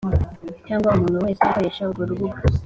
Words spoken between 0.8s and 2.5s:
umuntu wese ukoresha urwo rubuga